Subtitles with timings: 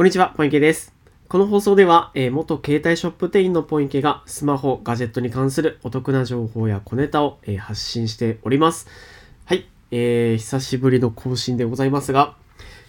[0.00, 0.94] こんにちは、ポインケです。
[1.28, 8.88] この放送では、えー元携帯ショップ店員のポインケがスマホ、ガジェットに関するお得な情報や小ネタを、えー発信しております。
[9.44, 12.34] はい、えー久しぶりの更新でございますが、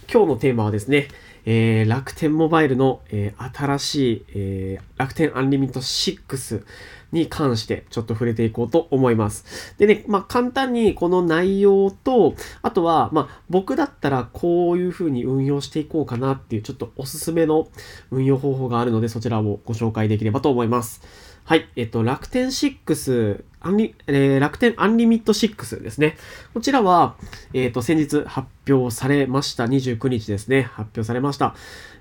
[0.10, 1.10] 今日のテーマはですね、
[1.46, 6.64] えー楽天モバイルの、えー新しい、えー楽天アンリミット6
[7.12, 9.76] に関してちょっと触れていこうと思います。
[9.78, 17.68] でね、まあ簡単にこの内容と、あとは、まあ僕だったらこういう風に運用していこうかなっていうちょっとおすすめの
[18.12, 21.02] 運用方法があるのでそちらをご紹介できればと思います。
[21.44, 26.18] はい、えっと、楽天6、アンリえー楽天アンリミット6ですね。
[26.54, 27.16] こちらは、
[27.54, 29.66] えっと、先日発表されました。
[29.66, 30.64] 29日ですね。
[30.64, 31.56] 発表されました。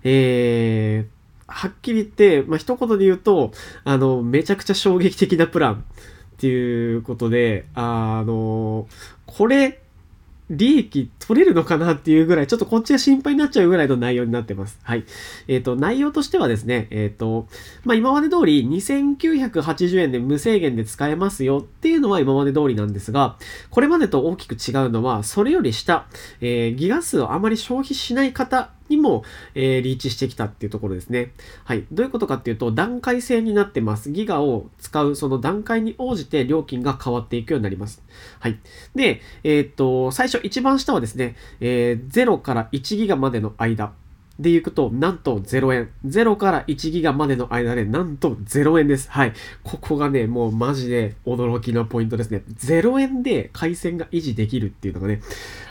[0.05, 3.53] えー、はっきり言って、まあ、一言で言うと、
[3.85, 5.79] あの、めちゃくちゃ衝撃的なプランっ
[6.37, 8.87] ていうことで、あの、
[9.27, 9.83] これ、
[10.49, 14.81] 利益取れるのかなっていうぐらい、ちょっとこっちが心配になっちゃうぐらいの内容になってます。
[14.83, 15.05] はい。
[15.47, 17.47] えっ、と、内容としてはですね、えっ、と、
[17.85, 23.37] まあ、今まで通り2980円で無制限で使えますよっていうのは今まで通りなんですが、
[23.71, 26.09] これまでと大きく違うのは、それより下、
[26.41, 29.23] えーギガ数をあまり消費しない方にも、
[29.55, 31.31] えーリーチしてきたっていうところですね。
[31.63, 31.87] はい。
[31.93, 34.11] どういうことかっていうと、段階制になってます。
[34.11, 38.03] ギガを使うその段階に応じて料金が変わっていくようになります。
[38.41, 38.59] はい。
[38.97, 41.20] で、えーっと、最初一番下はですね、
[41.61, 43.93] えー0から1ギガまでの間。
[44.41, 45.91] で行くと、なんと0円。
[46.07, 49.11] 0から1ギガまでの間で、なんと0円です。
[49.11, 49.35] はい。
[49.63, 52.43] ここがね、もうマジで驚きのポイントですね。
[52.59, 55.21] 0円で回線が維持できるっていうのがね、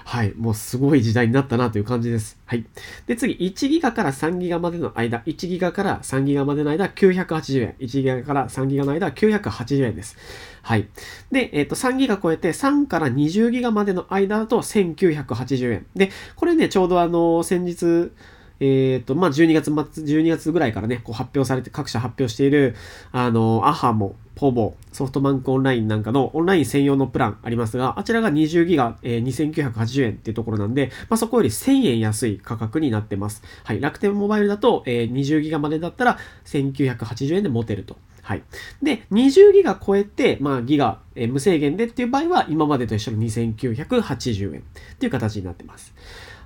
[0.05, 0.33] はい。
[0.35, 2.39] もうすごい時代になったなという感じです。
[2.45, 2.65] はい。
[3.07, 7.75] で、次、1ギガから3ギガまでの間、1ギガから3ギガまでの間、980円。
[7.79, 10.15] 1ギガから3ギガの間、980円です。
[10.61, 10.87] はい。
[11.31, 15.85] で、えっ、と、3ギガ超えて3から20ギガまでの間だと1980円。
[15.95, 18.11] で、これね、ちょうどあの、先日、
[18.59, 22.75] えっ、と、まあ、12月末、12月ぐらいからね、こう発表されて、各社発表している、
[23.11, 33.43] あの、アハモ、ポボ、ソフトバンクオンラインなんかのオンライン専用のプランありますが、あちらが20ギガ、えー2980円っていうところなんで、まあ、そこより1000円安い価格になってます。
[33.63, 33.81] はい。
[33.81, 37.97] 楽天モバイルだと、えー20ギガまでだったら1980円で持てると。
[38.21, 38.43] はい。
[38.81, 44.63] で、20ギガ超えて、まあ、ギガ、えー無制限でっていう場合は、今までと一緒の2980円っ
[44.99, 45.93] ていう形になってます。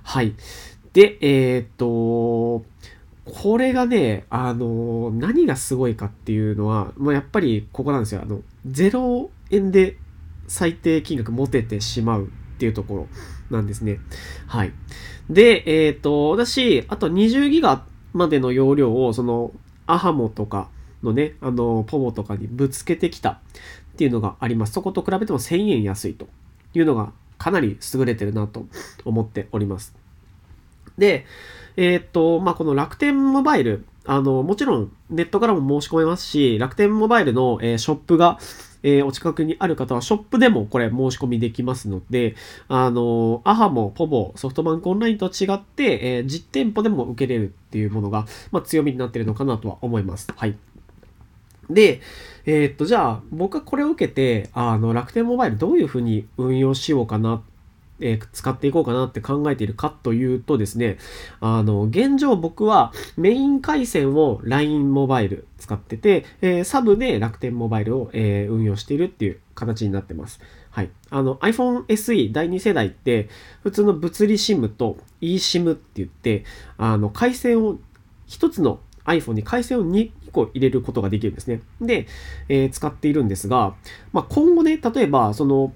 [0.02, 0.34] はい。
[0.94, 2.64] で、えーっと、
[3.24, 8.22] これがね、あの、何がすごいかっていうのは、もうやっぱりここなんですよ。
[8.22, 9.98] あの、0円で
[10.46, 12.28] 最低金額持ててしまうっ
[12.58, 13.08] ていうところ
[13.50, 13.98] なんですね。
[14.46, 14.72] はい。
[15.28, 19.50] で、えーっと、私、あと20ギガまでの容量を、その、
[19.86, 20.70] アハモとか
[21.02, 23.38] のね、あの、ポモとかにぶつけてきたっ
[23.96, 24.72] ていうのがあります。
[24.74, 26.28] そこと比べても1000円安いと
[26.72, 28.66] いうのがかなり優れてるなと
[29.04, 30.03] 思っております。
[30.98, 31.26] で、
[31.76, 38.38] えーっと、まあ、この楽天モバイル、あの、もちろんネットからも申し込めますし、楽天モバイルの、えーショップが、
[38.82, 42.36] えーお近くにある方はショップでもこれ申し込みできますので、
[42.68, 50.28] あの、アハもポボ、ソフトバンクオンラインと違って、えー実店舗でも受けれるっていうものが、まあ、強みになってるのかなとは思います。
[50.36, 50.56] はい。
[51.70, 52.00] で、
[52.46, 57.40] えーっと、じゃあ、僕はこれを受けて、あの、楽天モバイルどういうふうに運用しようかなっ、
[58.00, 60.98] え使っていこうかなって考えているかというとですね、
[61.40, 70.40] あの、現状僕はメイン回線を LINE モバイル使ってて、えーサブで楽天モバイルを、えー運用しているっていう形になってます。
[70.70, 70.90] はい。
[71.10, 73.28] あの iPhone SE 第2世代って
[73.62, 76.44] 普通の物理 SIM と eSIM って言って、
[76.76, 77.78] あの、回線を
[78.26, 81.62] 一つの iPhone に回線を2個入れることができるんですね。
[81.80, 82.06] で、
[82.48, 83.74] え使っているんですが、
[84.12, 85.72] まあ、今後ね、例えば、その、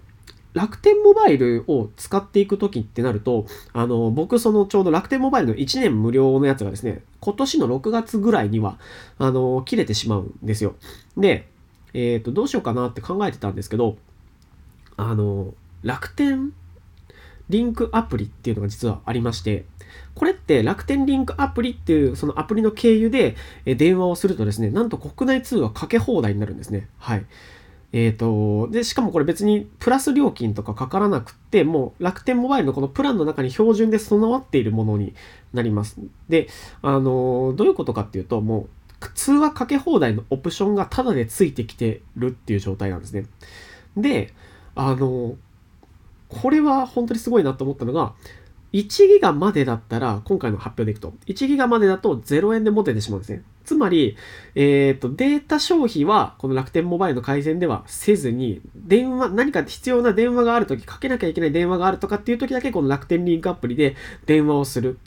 [0.54, 8.78] 楽天モバイルを使っていくときってなると、あの、僕、そのちょうど楽天モバイルの1年無料のやつがですね、今年の6月ぐらいには、
[9.18, 10.74] あの、切れてしまうんですよ。
[11.16, 11.48] で、
[11.94, 13.96] えっ、と、どうしようかなって考えてたんですけど、
[14.96, 16.52] あの、楽天
[17.48, 19.64] リンクアプリっていうのが実はありまして、
[20.14, 26.88] これって楽天リンクアプリっていうそのアプリの経由で電話をするとですね、なんと国内通話かけ放題になるんですね。
[26.98, 27.24] はい。
[27.92, 35.14] えっ、と、で、しかもこれ別にプラス料金とかかからなくって、もう楽天モバイルのこのプランの中に標準で備わっているものに
[35.54, 35.96] なります。
[36.28, 36.48] で、
[36.82, 38.68] あの、どういうことかっていうと、も
[39.00, 43.26] う通話かけ放題のオプションがタダでついてきてるっていう状態なんですね。
[43.96, 44.34] で、
[44.74, 45.36] あの、
[46.28, 48.14] これは本当にすごいなと思ったのが、
[48.72, 53.42] 1ギガまでだったら、今回の発表でいくと、1ギガまでだと0円で持ててしまうんですね。
[53.64, 54.16] つまり、
[54.54, 64.98] えっ、と、データ消費は、この楽天モバイルの改善ではせずに、電話、何か必要な電話があるとき、かけなきゃいけない電話があるとかっていうときだけ、この楽天リンクアプリで電話をする。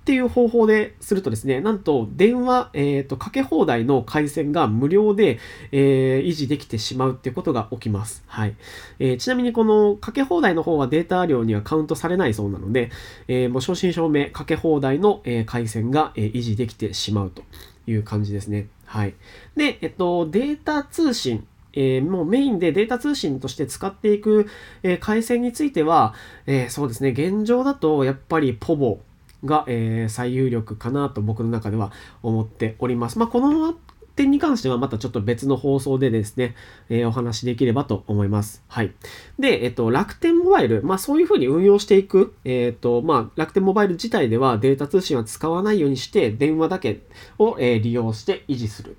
[0.00, 5.38] っていう方法でするとですね、なんと電話、え、ー、と、かけ放題の回線が無料で、
[5.72, 8.24] えー、維持できてしまうっていうことが起きます。
[8.26, 8.54] はい。
[8.98, 12.90] えー、ちなみにこのかけ放題の方はデータ量にはカウントされないそうなので、
[13.28, 17.42] えもう正真正銘かけ放題の、え回線が、え維持できてしまうと
[17.86, 18.68] いう感じですね。
[18.86, 19.14] はい。
[19.54, 24.48] で、えっと、データ通信えー、もうメインでデータ通信として使っていく、
[24.82, 26.14] えー、回線については、
[26.46, 29.00] えー、そうですね、現状だとやっぱりポボ
[29.44, 31.92] が、え最有力かなと僕の中では
[32.22, 33.18] 思っております。
[33.18, 33.74] まあ、この
[34.20, 36.54] 点に関してはまたちょっと別の放送でですね、
[36.88, 38.62] えー、お話しできればと思います。
[38.68, 38.92] はい。
[39.38, 47.00] で、えっと、楽天モバイル、まあそういうふうに運用していく、えっと、まあ楽天モバイル自体ではデータ通信は使わないようにして電話だけ
[47.38, 48.96] を、えー、利用して維持する。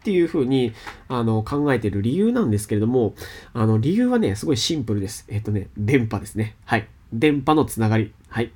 [0.00, 0.74] っていうふうに
[1.08, 3.14] あの考えている理由なんですけれども、
[3.54, 5.24] あの理由はね、すごいシンプルです。
[5.28, 6.56] えっ、とね、電波ですね。
[6.66, 6.88] はい。
[7.12, 8.12] 電波のつながり。
[8.28, 8.50] はい。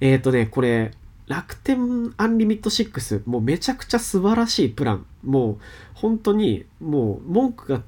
[0.00, 0.92] えっ、とね、これ、
[1.26, 5.06] 楽天アンリミット6、もうめちゃくちゃ素晴らしいプラン。
[5.24, 5.58] もう
[5.94, 7.82] 本当にもう文句が、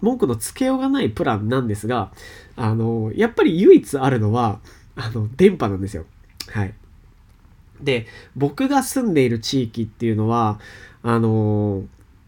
[0.00, 2.12] 文句のつけようがないプランなんですが、
[2.56, 4.60] あの、やっぱり唯一あるのは、
[4.96, 6.04] あの、電波なんですよ。
[6.50, 6.74] はい。
[7.80, 8.06] で、
[8.36, 10.58] 僕が住んでいる地域っていうのは、
[11.02, 11.84] あの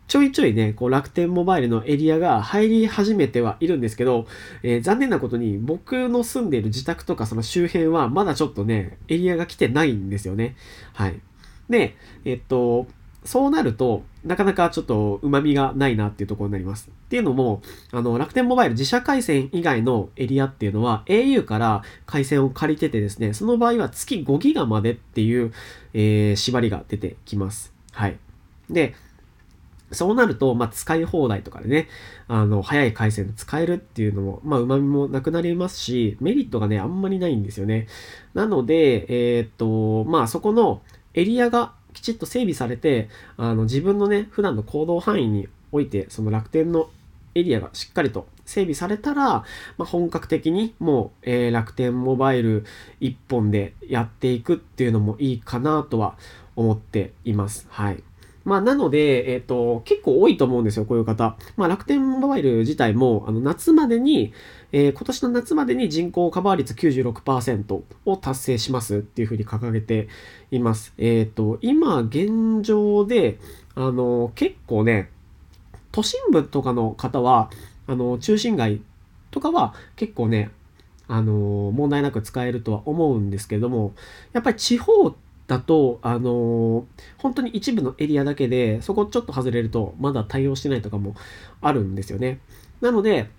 [0.09, 4.27] ちょいちょいね、こう楽天モバイルのエリアが入り始めてはいるんですけど、
[4.63, 10.57] えー、残念なことに僕の住んでいる自宅とかその周辺はまだちょっとね、エリアが来てないんですよね。
[10.93, 11.21] はい。
[11.69, 12.87] で、えっと、
[13.25, 16.89] そうなると、なかなかちょっと旨味がないなっていうところになります。
[16.89, 17.61] っていうのも、
[17.91, 25.53] あの、楽天モバイル自社回線以外のエリアっていうのは au から回線を借りててですね、その場合は月5ギガまでっていう、
[25.93, 27.75] えー、縛りが出てきます。
[27.91, 28.17] はい。
[28.71, 28.95] で、
[29.93, 31.89] そうなると、まあ、使い放題とかでね、
[32.29, 37.87] あの、早い回線で使えるっていうのも、まあ、旨味もなくなりますし、メリットがね、あんまりないんですよね。
[38.35, 39.07] なので、
[39.39, 40.83] えー、っと、まあ、そこの
[41.15, 46.91] エリアがきちっと整備されて、あの、自分のね、普段の行動範囲において、その楽天の
[47.37, 49.45] エリアがしっかりと整備されたら、ま
[49.81, 52.65] あ、本格的にもう、えー、楽天モバイル
[52.99, 56.17] 一本でやっていくっていうのもいいかなとは
[56.57, 57.67] 思っています。
[57.71, 58.03] はい。
[58.47, 61.37] まあ、なので、えっ、ー、と、結構多いと思うんですよ、こういう方。
[61.57, 64.33] まあ、楽天モバイル自体も、あの、夏までに、
[64.71, 70.07] えー、今年の夏までに人口カバー率96%を達成しますっていうふうに掲げて
[70.53, 70.95] います。
[70.97, 73.41] えっ、ー、と、今、現状で、
[73.75, 75.11] あの、結構ね、
[75.91, 77.51] 都心部とかの方は、
[77.89, 78.81] あの、中心街
[79.33, 80.53] とかは結構ね、
[81.09, 83.93] あの、問題なく使えるとは思うんですけども、
[84.33, 86.85] やっぱり地方ってだと、あのー、
[87.19, 91.15] 本当に一部のエリアだけで、そこちょっと外れると、まだ対応してないとかも
[91.61, 92.41] あるんですよね。
[92.81, 93.31] なので、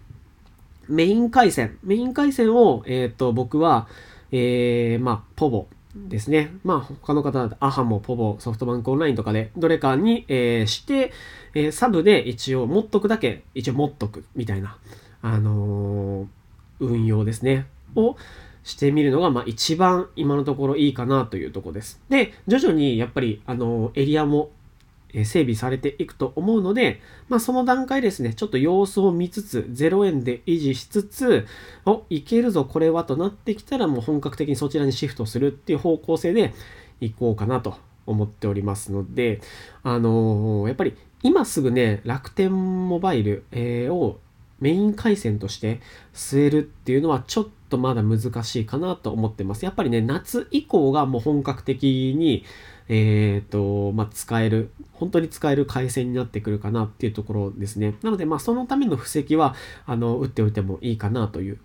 [0.88, 3.88] メイン回線、メイン回線を、えっ、ー、と、僕は、
[4.32, 6.52] えー、まあ、ポボですね。
[6.64, 11.12] まあ、他の方だと、アハモ、ポボ、ソフトバンクオンラインとかで、どれかに、えー、して、
[11.54, 14.78] えー、サブで一応持っとくだけ、一応持っとく、みたいな、
[15.22, 16.28] あのー、
[16.80, 17.66] 運用ですね。
[17.96, 18.16] を、
[18.68, 22.02] してみるのが、まあ一番今のところいいかなというとこです。
[22.10, 24.52] で、徐々にやっぱり、あの、エリアも
[25.14, 27.00] 整備されていくと思うので、
[27.30, 31.48] まあその段階ですね、ちょっと様子を見つつ、0円で維持しつつ、
[31.86, 36.54] お、いけるぞ、これはとなってきたらもう本格的にそちらにシフトするっていう方向性で
[37.00, 39.40] いこうかなと思っておりますので、
[39.82, 40.94] あのー、やっぱり
[41.24, 42.52] 今すぐね、楽天
[42.90, 44.20] モバイル、え、を
[44.60, 45.82] メイン回線として
[46.14, 49.66] 据えるっていうのはちょっとまだ難しいかなと思ってます。
[49.66, 52.44] やっぱりね、夏以降がもう本格的に、
[52.90, 57.96] えっ、ー、と、まあ、使える、本当に使える回線になってくるかなっていうところですね。
[58.02, 61.60] なので、まあ、そのための布石は、あの、打っておいてもいいかなという、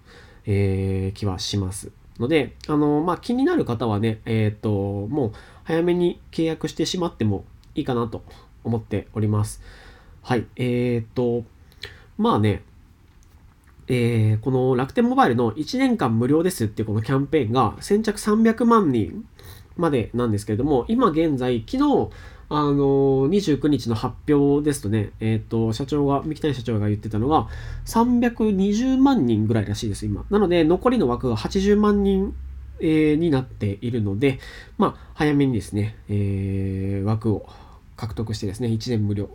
[0.46, 1.92] えー、気はします。
[2.18, 5.32] ので、あの、まあ、気になる方はね、えっ、ー、と、もう
[5.64, 7.44] 早めに契約してしまっても
[7.74, 8.22] いいかなと
[8.64, 9.62] 思っております。
[10.22, 10.46] はい。
[10.56, 11.44] えっ、と、
[12.18, 12.62] まあね、
[13.94, 19.26] えー、この楽天モバイルの1年間無料ですっていうこのキャンペーンが先着300万人
[19.76, 22.08] までなんですけれども、今現在、昨日、
[22.48, 27.48] あの、29日の発表ですとね、えっ、ー、と、社長が、三木谷社長が言ってたのが、
[27.84, 30.24] 320万人ぐらいらしいです、今。
[30.30, 32.34] なので、残りの枠が80万人、
[32.80, 34.38] えー、になっているので、
[34.78, 37.46] まあ、早めにですね、えー、枠を
[37.96, 39.28] 獲得してですね、1年無料、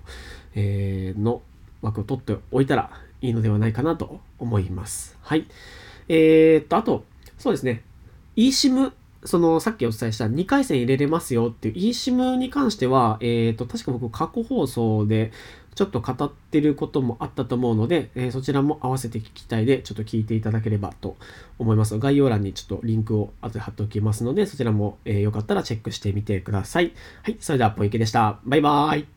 [0.55, 1.43] え、の
[1.81, 2.89] 枠を取っておいたら
[3.21, 5.17] いいのではないかなと思います。
[5.21, 5.47] はい。
[6.09, 7.03] えー、っと、あと、
[7.37, 7.83] そうですね。
[8.35, 8.91] eSIM、
[9.23, 15.31] その、さっきお伝えした2回戦入れれますよっていう eSIM に関しては、えー、っと、確か僕過去放送で
[15.77, 21.17] ちょっと語ってることもあったと思うので、えー、そちらも合わせて聞きたいで、ちょっと聞いていただければと
[21.59, 21.97] 思います。
[21.99, 26.93] 概要欄にちょっとリンクを後で貼っておきますので、そちらも、えー、よかったらチェックしてみてください。
[27.21, 28.39] はい、それではポイケでした。
[28.43, 29.16] バイバーイ。